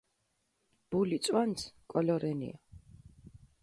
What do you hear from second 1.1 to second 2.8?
წვანც კოლო რენია